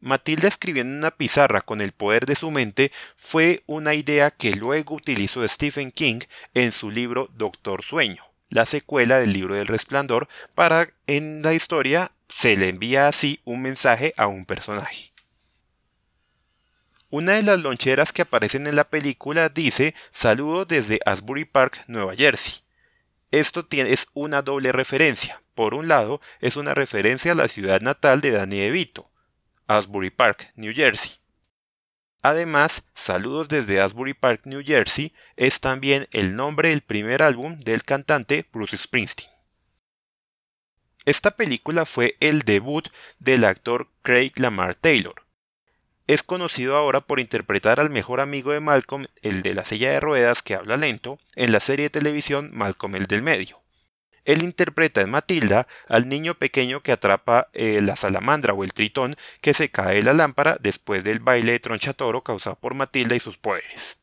Matilda 0.00 0.48
escribiendo 0.48 0.92
en 0.92 0.98
una 0.98 1.12
pizarra 1.12 1.60
con 1.60 1.80
el 1.80 1.92
poder 1.92 2.26
de 2.26 2.34
su 2.34 2.50
mente 2.50 2.90
fue 3.16 3.62
una 3.66 3.94
idea 3.94 4.32
que 4.32 4.56
luego 4.56 4.96
utilizó 4.96 5.46
Stephen 5.46 5.92
King 5.92 6.20
en 6.54 6.72
su 6.72 6.90
libro 6.90 7.30
Doctor 7.34 7.82
Sueño, 7.82 8.24
la 8.48 8.66
secuela 8.66 9.20
del 9.20 9.32
libro 9.32 9.54
del 9.54 9.68
resplandor, 9.68 10.28
para 10.56 10.90
en 11.06 11.42
la 11.42 11.54
historia 11.54 12.10
se 12.28 12.56
le 12.56 12.68
envía 12.68 13.06
así 13.06 13.40
un 13.44 13.62
mensaje 13.62 14.12
a 14.16 14.26
un 14.26 14.44
personaje. 14.44 15.12
Una 17.08 17.34
de 17.34 17.42
las 17.42 17.60
loncheras 17.60 18.12
que 18.12 18.22
aparecen 18.22 18.66
en 18.66 18.74
la 18.74 18.84
película 18.84 19.50
dice 19.50 19.94
Saludo 20.10 20.64
desde 20.64 20.98
Asbury 21.04 21.44
Park, 21.44 21.84
Nueva 21.86 22.16
Jersey. 22.16 22.61
Esto 23.32 23.66
es 23.70 24.08
una 24.12 24.42
doble 24.42 24.72
referencia. 24.72 25.42
Por 25.54 25.74
un 25.74 25.88
lado, 25.88 26.20
es 26.40 26.56
una 26.56 26.74
referencia 26.74 27.32
a 27.32 27.34
la 27.34 27.48
ciudad 27.48 27.80
natal 27.80 28.20
de 28.20 28.30
Danny 28.30 28.58
DeVito, 28.58 29.10
Asbury 29.66 30.10
Park, 30.10 30.52
New 30.54 30.72
Jersey. 30.74 31.12
Además, 32.20 32.90
Saludos 32.94 33.48
desde 33.48 33.80
Asbury 33.80 34.12
Park, 34.14 34.42
New 34.44 34.62
Jersey 34.64 35.14
es 35.36 35.60
también 35.60 36.06
el 36.12 36.36
nombre 36.36 36.68
del 36.68 36.82
primer 36.82 37.22
álbum 37.22 37.58
del 37.58 37.84
cantante 37.84 38.46
Bruce 38.52 38.76
Springsteen. 38.76 39.30
Esta 41.06 41.32
película 41.32 41.86
fue 41.86 42.16
el 42.20 42.42
debut 42.42 42.86
del 43.18 43.44
actor 43.44 43.88
Craig 44.02 44.32
Lamar 44.36 44.74
Taylor. 44.74 45.21
Es 46.06 46.22
conocido 46.22 46.76
ahora 46.76 47.00
por 47.00 47.20
interpretar 47.20 47.78
al 47.78 47.90
mejor 47.90 48.20
amigo 48.20 48.52
de 48.52 48.60
Malcolm, 48.60 49.04
el 49.22 49.42
de 49.42 49.54
la 49.54 49.64
silla 49.64 49.90
de 49.90 50.00
ruedas 50.00 50.42
que 50.42 50.54
habla 50.54 50.76
lento, 50.76 51.18
en 51.36 51.52
la 51.52 51.60
serie 51.60 51.84
de 51.84 51.90
televisión 51.90 52.50
Malcolm 52.52 52.96
el 52.96 53.06
del 53.06 53.22
medio. 53.22 53.62
Él 54.24 54.42
interpreta 54.42 55.00
en 55.00 55.10
Matilda 55.10 55.66
al 55.88 56.08
niño 56.08 56.34
pequeño 56.34 56.80
que 56.80 56.92
atrapa 56.92 57.48
eh, 57.54 57.80
la 57.82 57.96
salamandra 57.96 58.52
o 58.52 58.62
el 58.62 58.72
tritón 58.72 59.16
que 59.40 59.54
se 59.54 59.70
cae 59.70 59.96
de 59.96 60.02
la 60.04 60.12
lámpara 60.12 60.58
después 60.60 61.02
del 61.02 61.18
baile 61.18 61.52
de 61.52 61.60
tronchatoro 61.60 62.22
causado 62.22 62.56
por 62.56 62.74
Matilda 62.74 63.16
y 63.16 63.20
sus 63.20 63.38
poderes. 63.38 63.98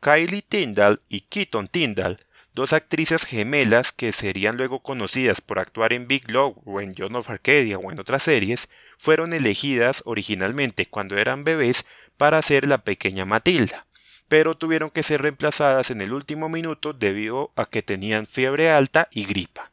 Kylie 0.00 0.42
Tyndall 0.42 1.02
y 1.08 1.22
Keaton 1.22 1.66
Tyndall, 1.66 2.24
dos 2.58 2.72
actrices 2.72 3.24
gemelas 3.24 3.92
que 3.92 4.10
serían 4.12 4.56
luego 4.56 4.80
conocidas 4.80 5.40
por 5.40 5.60
actuar 5.60 5.92
en 5.92 6.08
Big 6.08 6.28
Love 6.28 6.56
o 6.64 6.80
en 6.80 6.92
John 6.96 7.14
of 7.14 7.30
Arcadia 7.30 7.78
o 7.78 7.92
en 7.92 8.00
otras 8.00 8.24
series, 8.24 8.68
fueron 8.98 9.32
elegidas 9.32 10.02
originalmente 10.06 10.86
cuando 10.86 11.16
eran 11.16 11.44
bebés 11.44 11.86
para 12.16 12.42
ser 12.42 12.66
la 12.66 12.78
pequeña 12.78 13.24
Matilda 13.24 13.86
pero 14.28 14.56
tuvieron 14.56 14.90
que 14.90 15.02
ser 15.02 15.22
reemplazadas 15.22 15.90
en 15.90 16.02
el 16.02 16.12
último 16.12 16.48
minuto 16.48 16.92
debido 16.92 17.50
a 17.56 17.64
que 17.64 17.82
tenían 17.82 18.26
fiebre 18.26 18.70
alta 18.70 19.08
y 19.10 19.24
gripa. 19.24 19.72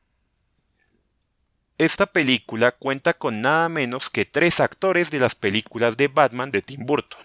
Esta 1.78 2.06
película 2.06 2.72
cuenta 2.72 3.14
con 3.14 3.42
nada 3.42 3.68
menos 3.68 4.10
que 4.10 4.24
tres 4.24 4.62
actores 4.62 5.12
de 5.12 5.20
las 5.20 5.36
películas 5.36 5.98
de 5.98 6.08
Batman 6.08 6.52
de 6.52 6.62
Tim 6.62 6.86
Burton. 6.86 7.25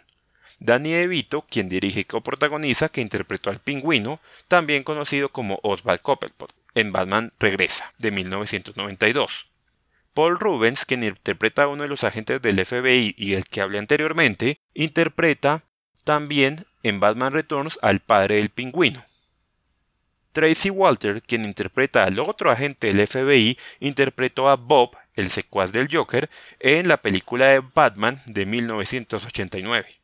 Danny 0.60 0.92
DeVito, 0.92 1.42
quien 1.48 1.70
dirige 1.70 2.00
y 2.00 2.04
coprotagoniza, 2.04 2.90
que 2.90 3.00
interpretó 3.00 3.48
al 3.48 3.60
pingüino, 3.60 4.20
también 4.46 4.84
conocido 4.84 5.30
como 5.30 5.58
Oswald 5.62 6.02
Cobblepot, 6.02 6.54
en 6.74 6.92
Batman 6.92 7.32
Regresa, 7.40 7.92
de 7.98 8.10
1992. 8.10 9.46
Paul 10.12 10.38
Rubens, 10.38 10.84
quien 10.84 11.02
interpreta 11.02 11.62
a 11.62 11.68
uno 11.68 11.84
de 11.84 11.88
los 11.88 12.04
agentes 12.04 12.42
del 12.42 12.64
FBI 12.64 13.14
y 13.16 13.34
el 13.34 13.46
que 13.46 13.62
hablé 13.62 13.78
anteriormente, 13.78 14.60
interpreta 14.74 15.62
también 16.04 16.66
en 16.82 17.00
Batman 17.00 17.32
Returns 17.32 17.78
al 17.80 18.00
padre 18.00 18.36
del 18.36 18.50
pingüino. 18.50 19.02
Tracy 20.32 20.68
Walter, 20.68 21.22
quien 21.22 21.44
interpreta 21.44 22.04
al 22.04 22.18
otro 22.18 22.50
agente 22.50 22.92
del 22.92 23.06
FBI, 23.06 23.58
interpretó 23.80 24.48
a 24.48 24.56
Bob, 24.56 24.96
el 25.14 25.30
secuaz 25.30 25.72
del 25.72 25.88
Joker, 25.90 26.28
en 26.60 26.86
la 26.86 26.98
película 26.98 27.46
de 27.46 27.60
Batman 27.60 28.20
de 28.26 28.46
1989. 28.46 30.00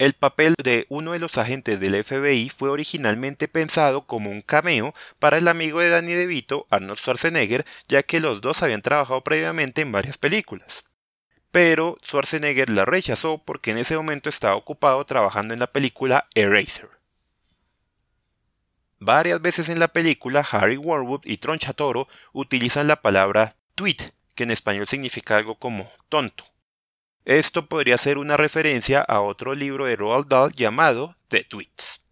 El 0.00 0.14
papel 0.14 0.54
de 0.64 0.86
uno 0.88 1.12
de 1.12 1.18
los 1.18 1.36
agentes 1.36 1.78
del 1.78 2.02
FBI 2.02 2.48
fue 2.48 2.70
originalmente 2.70 3.48
pensado 3.48 4.06
como 4.06 4.30
un 4.30 4.40
cameo 4.40 4.94
para 5.18 5.36
el 5.36 5.46
amigo 5.46 5.80
de 5.80 5.90
Danny 5.90 6.14
DeVito, 6.14 6.66
Arnold 6.70 6.98
Schwarzenegger, 6.98 7.66
ya 7.86 8.02
que 8.02 8.18
los 8.18 8.40
dos 8.40 8.62
habían 8.62 8.80
trabajado 8.80 9.22
previamente 9.22 9.82
en 9.82 9.92
varias 9.92 10.16
películas. 10.16 10.88
Pero 11.50 11.98
Schwarzenegger 12.02 12.70
la 12.70 12.86
rechazó 12.86 13.44
porque 13.44 13.72
en 13.72 13.76
ese 13.76 13.94
momento 13.94 14.30
estaba 14.30 14.56
ocupado 14.56 15.04
trabajando 15.04 15.52
en 15.52 15.60
la 15.60 15.70
película 15.70 16.30
Eraser. 16.34 16.88
Varias 19.00 19.42
veces 19.42 19.68
en 19.68 19.80
la 19.80 19.88
película, 19.88 20.40
Harry 20.50 20.78
Warwood 20.78 21.26
y 21.26 21.36
Tronchatoro 21.36 22.08
utilizan 22.32 22.88
la 22.88 23.02
palabra 23.02 23.54
tweet, 23.74 23.98
que 24.34 24.44
en 24.44 24.50
español 24.50 24.88
significa 24.88 25.36
algo 25.36 25.56
como 25.56 25.92
tonto. 26.08 26.49
Esto 27.24 27.66
podría 27.66 27.98
ser 27.98 28.16
una 28.16 28.36
referencia 28.36 29.02
a 29.02 29.20
otro 29.20 29.54
libro 29.54 29.84
de 29.84 29.96
Roald 29.96 30.28
Dahl 30.28 30.52
llamado 30.52 31.16
The 31.28 31.44
Tweets. 31.44 32.04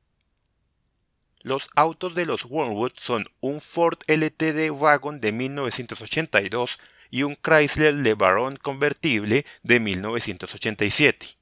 Los 1.41 1.71
autos 1.77 2.15
de 2.15 2.27
los 2.27 2.45
Wormwood 2.45 2.93
son 3.01 3.31
un 3.41 3.61
Ford 3.63 3.99
LTD 4.07 4.71
Wagon 4.71 5.19
de 5.21 5.33
1982 5.33 6.79
y 7.11 7.23
un 7.23 7.37
Chrysler 7.37 7.95
LeBaron 7.95 8.57
convertible 8.57 9.47
de 9.63 9.81
1987. 9.81 11.39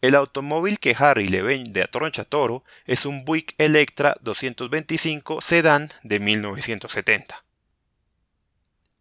El 0.00 0.14
automóvil 0.14 0.78
que 0.78 0.94
Harry 0.96 1.28
le 1.28 1.42
vende 1.42 1.82
a 1.82 1.88
Troncha 1.88 2.24
Toro 2.24 2.62
es 2.86 3.04
un 3.04 3.24
Buick 3.24 3.54
Electra 3.58 4.16
225 4.22 5.40
Sedan 5.40 5.88
de 6.04 6.20
1970. 6.20 7.44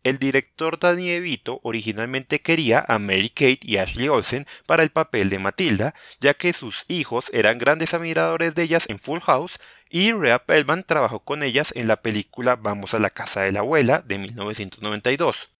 El 0.03 0.17
director 0.17 0.79
Danny 0.79 1.09
DeVito 1.09 1.59
originalmente 1.63 2.41
quería 2.41 2.85
a 2.87 2.99
Mary 2.99 3.29
Kate 3.29 3.59
y 3.61 3.77
Ashley 3.77 4.07
Olsen 4.07 4.45
para 4.65 4.83
el 4.83 4.91
papel 4.91 5.29
de 5.29 5.39
Matilda, 5.39 5.93
ya 6.21 6.33
que 6.33 6.53
sus 6.53 6.85
hijos 6.87 7.29
eran 7.33 7.57
grandes 7.57 7.93
admiradores 7.93 8.55
de 8.55 8.63
ellas 8.63 8.89
en 8.89 8.97
Full 8.97 9.19
House 9.19 9.59
y 9.89 10.13
Rhea 10.13 10.45
Perlman 10.45 10.85
trabajó 10.85 11.19
con 11.19 11.43
ellas 11.43 11.73
en 11.75 11.87
la 11.87 11.97
película 11.97 12.55
Vamos 12.55 12.93
a 12.93 12.99
la 12.99 13.09
casa 13.09 13.41
de 13.41 13.51
la 13.51 13.59
abuela 13.59 13.99
de 13.99 14.19
1992. 14.19 15.51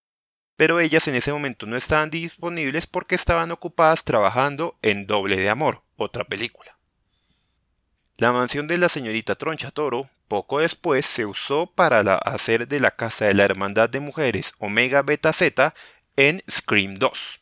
Pero 0.55 0.79
ellas 0.79 1.07
en 1.07 1.15
ese 1.15 1.33
momento 1.33 1.65
no 1.65 1.75
estaban 1.75 2.09
disponibles 2.09 2.87
porque 2.87 3.15
estaban 3.15 3.51
ocupadas 3.51 4.05
trabajando 4.05 4.77
en 4.81 5.05
Doble 5.05 5.35
de 5.35 5.49
Amor, 5.49 5.83
otra 5.97 6.23
película. 6.23 6.77
La 8.17 8.31
mansión 8.31 8.67
de 8.67 8.77
la 8.77 8.89
señorita 8.89 9.35
Troncha 9.35 9.71
Toro 9.71 10.09
poco 10.29 10.59
después 10.59 11.05
se 11.05 11.25
usó 11.25 11.67
para 11.67 12.15
hacer 12.19 12.69
de 12.69 12.79
la 12.79 12.91
casa 12.91 13.25
de 13.25 13.33
la 13.33 13.43
Hermandad 13.43 13.89
de 13.89 13.99
Mujeres 13.99 14.53
Omega 14.59 15.01
Beta 15.01 15.33
Z 15.33 15.73
en 16.15 16.41
Scream 16.49 16.95
2. 16.95 17.41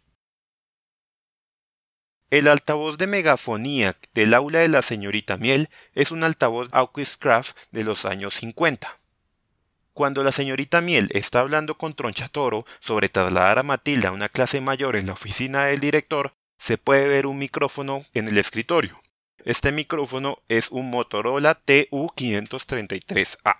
El 2.29 2.47
altavoz 2.47 2.97
de 2.97 3.07
megafonía 3.07 3.95
del 4.13 4.33
aula 4.33 4.59
de 4.59 4.69
la 4.69 4.81
señorita 4.81 5.37
Miel 5.37 5.69
es 5.93 6.11
un 6.11 6.23
altavoz 6.23 6.69
Craft 7.19 7.57
de 7.71 7.83
los 7.83 8.05
años 8.05 8.35
50. 8.35 8.89
Cuando 9.93 10.23
la 10.23 10.31
señorita 10.31 10.81
Miel 10.81 11.09
está 11.13 11.41
hablando 11.41 11.77
con 11.77 11.93
Tronchatoro 11.93 12.65
sobre 12.79 13.09
trasladar 13.09 13.59
a 13.59 13.63
Matilda 13.63 14.09
a 14.09 14.13
una 14.13 14.29
clase 14.29 14.61
mayor 14.61 14.95
en 14.95 15.07
la 15.07 15.13
oficina 15.13 15.65
del 15.65 15.79
director, 15.79 16.33
se 16.57 16.77
puede 16.77 17.07
ver 17.07 17.27
un 17.27 17.37
micrófono 17.37 18.05
en 18.13 18.27
el 18.27 18.37
escritorio. 18.37 19.01
Este 19.47 19.71
micrófono 19.71 20.43
es 20.49 20.71
un 20.71 20.89
Motorola 20.89 21.57
TU533A. 21.65 23.55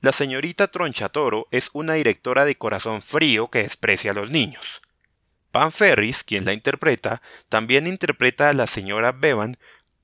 La 0.00 0.10
señorita 0.10 0.66
Tronchatoro 0.66 1.46
es 1.52 1.70
una 1.74 1.92
directora 1.92 2.44
de 2.44 2.56
corazón 2.56 3.00
frío 3.00 3.52
que 3.52 3.62
desprecia 3.62 4.10
a 4.10 4.14
los 4.14 4.32
niños. 4.32 4.82
Pan 5.52 5.70
Ferris, 5.70 6.24
quien 6.24 6.44
la 6.44 6.54
interpreta, 6.54 7.22
también 7.48 7.86
interpreta 7.86 8.48
a 8.48 8.52
la 8.52 8.66
señora 8.66 9.12
Bevan, 9.12 9.56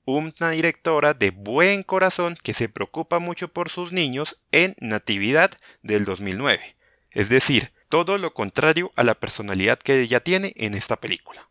una 0.05 0.51
directora 0.51 1.13
de 1.13 1.31
buen 1.31 1.83
corazón 1.83 2.37
que 2.41 2.53
se 2.53 2.69
preocupa 2.69 3.19
mucho 3.19 3.49
por 3.49 3.69
sus 3.69 3.91
niños 3.91 4.41
en 4.53 4.73
Natividad 4.79 5.51
del 5.83 6.05
2009. 6.05 6.77
Es 7.11 7.27
decir, 7.27 7.73
todo 7.89 8.17
lo 8.17 8.33
contrario 8.33 8.93
a 8.95 9.03
la 9.03 9.15
personalidad 9.15 9.79
que 9.79 9.99
ella 9.99 10.21
tiene 10.21 10.53
en 10.55 10.75
esta 10.75 10.95
película. 10.95 11.45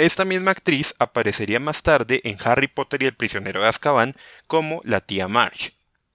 Esta 0.00 0.24
misma 0.24 0.52
actriz 0.52 0.94
aparecería 0.98 1.60
más 1.60 1.82
tarde 1.82 2.22
en 2.24 2.38
Harry 2.42 2.68
Potter 2.68 3.02
y 3.02 3.06
el 3.06 3.14
prisionero 3.14 3.60
de 3.60 3.68
Azkaban 3.68 4.14
como 4.46 4.80
la 4.82 5.02
tía 5.02 5.28
Marge. 5.28 5.74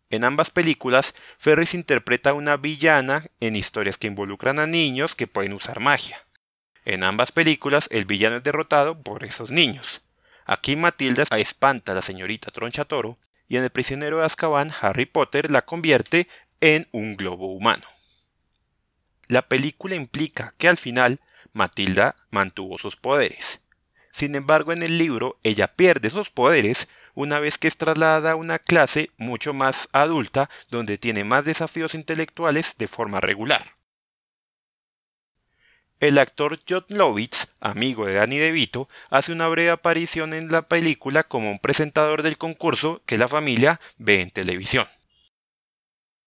En 0.09 0.23
ambas 0.23 0.49
películas, 0.49 1.13
Ferris 1.37 1.75
interpreta 1.75 2.31
a 2.31 2.33
una 2.33 2.57
villana 2.57 3.27
en 3.39 3.55
historias 3.55 3.99
que 3.99 4.07
involucran 4.07 4.57
a 4.57 4.65
niños 4.65 5.13
que 5.13 5.27
pueden 5.27 5.53
usar 5.53 5.81
magia. 5.81 6.17
En 6.83 7.03
ambas 7.03 7.31
películas, 7.31 7.87
el 7.91 8.05
villano 8.05 8.37
es 8.37 8.43
derrotado 8.43 9.03
por 9.03 9.23
esos 9.23 9.51
niños. 9.51 10.01
Aquí 10.47 10.75
Matilda 10.75 11.23
espanta 11.37 11.91
a 11.91 11.95
la 11.95 12.01
señorita 12.01 12.49
Tronchatoro 12.49 13.19
y 13.47 13.57
en 13.57 13.65
el 13.65 13.69
prisionero 13.69 14.17
de 14.17 14.25
Azkaban, 14.25 14.71
Harry 14.81 15.05
Potter 15.05 15.51
la 15.51 15.61
convierte 15.61 16.27
en 16.59 16.87
un 16.91 17.17
globo 17.17 17.53
humano. 17.53 17.85
La 19.27 19.43
película 19.43 19.93
implica 19.93 20.55
que 20.57 20.69
al 20.69 20.77
final 20.77 21.19
Matilda 21.53 22.15
mantuvo 22.31 22.79
sus 22.79 22.95
poderes. 22.95 23.61
Sin 24.15 24.33
embargo, 24.35 24.71
en 24.71 24.81
el 24.81 24.97
libro 24.97 25.37
ella 25.43 25.67
pierde 25.67 26.07
esos 26.07 26.29
poderes 26.29 26.89
una 27.15 27.37
vez 27.37 27.57
que 27.57 27.67
es 27.67 27.75
trasladada 27.75 28.31
a 28.31 28.35
una 28.37 28.59
clase 28.59 29.11
mucho 29.17 29.53
más 29.53 29.89
adulta 29.91 30.49
donde 30.69 30.97
tiene 30.97 31.25
más 31.25 31.43
desafíos 31.43 31.95
intelectuales 31.95 32.77
de 32.77 32.87
forma 32.87 33.19
regular. 33.19 33.61
El 35.99 36.17
actor 36.17 36.57
John 36.65 36.85
Lovitz, 36.87 37.55
amigo 37.59 38.05
de 38.05 38.13
Danny 38.13 38.37
DeVito, 38.37 38.87
hace 39.09 39.33
una 39.33 39.49
breve 39.49 39.71
aparición 39.71 40.33
en 40.33 40.49
la 40.49 40.61
película 40.61 41.23
como 41.23 41.51
un 41.51 41.59
presentador 41.59 42.23
del 42.23 42.37
concurso 42.37 43.01
que 43.05 43.17
la 43.17 43.27
familia 43.27 43.81
ve 43.97 44.21
en 44.21 44.31
televisión. 44.31 44.87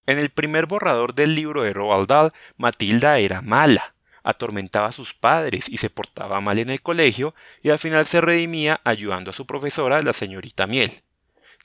En 0.05 0.19
el 0.19 0.29
primer 0.29 0.67
borrador 0.67 1.15
del 1.15 1.35
libro 1.35 1.63
de 1.63 1.73
Roald 1.73 2.09
Dahl, 2.09 2.35
Matilda 2.59 3.19
era 3.19 3.41
mala, 3.41 3.95
atormentaba 4.23 4.89
a 4.89 4.93
sus 4.93 5.15
padres 5.15 5.69
y 5.69 5.79
se 5.79 5.91
portaba 5.91 6.41
mal 6.41 6.59
en 6.59 6.71
el 6.71 6.83
colegio 6.83 7.35
y 7.63 7.71
al 7.71 7.79
final 7.79 8.07
se 8.07 8.21
redimía 8.21 8.81
ayudando 8.85 9.31
a 9.31 9.35
su 9.35 9.47
profesora, 9.47 10.03
la 10.03 10.13
señorita 10.13 10.67
Miel. 10.67 11.03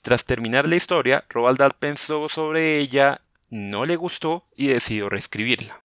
Tras 0.01 0.25
terminar 0.25 0.67
la 0.67 0.75
historia, 0.75 1.25
Roald 1.29 1.61
pensó 1.79 2.27
sobre 2.27 2.79
ella, 2.79 3.21
no 3.49 3.85
le 3.85 3.95
gustó 3.95 4.47
y 4.55 4.67
decidió 4.67 5.09
reescribirla. 5.09 5.83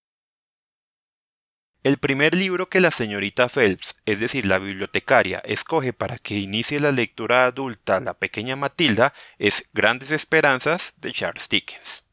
El 1.85 1.98
primer 1.98 2.35
libro 2.35 2.68
que 2.68 2.81
la 2.81 2.90
señorita 2.90 3.48
Phelps, 3.48 4.02
es 4.04 4.18
decir, 4.18 4.44
la 4.44 4.59
bibliotecaria, 4.59 5.38
escoge 5.44 5.92
para 5.92 6.18
que 6.18 6.35
inicie 6.35 6.81
la 6.81 6.90
lectura 6.90 7.46
adulta 7.46 8.00
la 8.00 8.14
pequeña 8.14 8.57
Matilda 8.57 9.14
es 9.38 9.70
Grandes 9.72 10.11
Esperanzas 10.11 10.94
de 10.96 11.12
Charles 11.12 11.48
Dickens. 11.48 12.08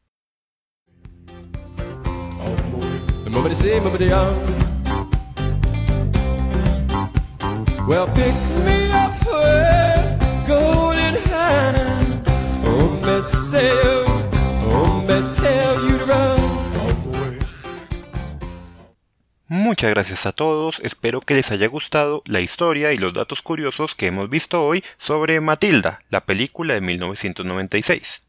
Muchas 19.48 19.90
gracias 19.90 20.26
a 20.26 20.32
todos, 20.32 20.80
espero 20.80 21.20
que 21.20 21.34
les 21.34 21.52
haya 21.52 21.68
gustado 21.68 22.22
la 22.24 22.40
historia 22.40 22.92
y 22.92 22.98
los 22.98 23.12
datos 23.12 23.42
curiosos 23.42 23.94
que 23.94 24.06
hemos 24.06 24.30
visto 24.30 24.64
hoy 24.64 24.82
sobre 24.96 25.40
Matilda, 25.40 26.00
la 26.08 26.22
película 26.24 26.74
de 26.74 26.80
1996. 26.80 28.25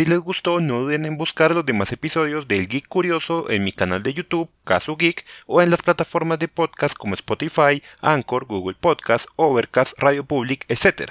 Si 0.00 0.06
les 0.06 0.20
gustó, 0.20 0.60
no 0.60 0.80
duden 0.80 1.04
en 1.04 1.18
buscar 1.18 1.54
los 1.54 1.66
demás 1.66 1.92
episodios 1.92 2.48
del 2.48 2.68
Geek 2.68 2.88
Curioso 2.88 3.50
en 3.50 3.62
mi 3.64 3.70
canal 3.70 4.02
de 4.02 4.14
YouTube, 4.14 4.50
Casu 4.64 4.96
Geek, 4.96 5.26
o 5.44 5.60
en 5.60 5.68
las 5.68 5.82
plataformas 5.82 6.38
de 6.38 6.48
podcast 6.48 6.96
como 6.96 7.14
Spotify, 7.14 7.82
Anchor, 8.00 8.46
Google 8.46 8.78
Podcast, 8.80 9.28
Overcast, 9.36 9.98
Radio 9.98 10.24
Public, 10.24 10.64
etc. 10.68 11.10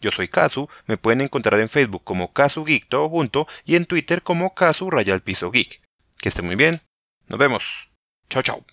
Yo 0.00 0.12
soy 0.12 0.28
Casu, 0.28 0.68
me 0.86 0.96
pueden 0.96 1.22
encontrar 1.22 1.60
en 1.60 1.68
Facebook 1.68 2.04
como 2.04 2.32
Casu 2.32 2.64
Geek 2.64 2.88
todo 2.88 3.08
junto 3.08 3.48
y 3.64 3.74
en 3.74 3.84
Twitter 3.84 4.22
como 4.22 4.54
Casu 4.54 4.92
Rayal 4.92 5.22
Piso 5.22 5.50
Geek. 5.50 5.80
Que 6.18 6.28
estén 6.28 6.46
muy 6.46 6.54
bien, 6.54 6.80
nos 7.26 7.40
vemos. 7.40 7.88
Chao, 8.28 8.44
chao. 8.44 8.64